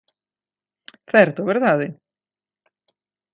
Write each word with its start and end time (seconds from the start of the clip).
Certo, 1.13 1.39
¿verdade? 1.51 1.87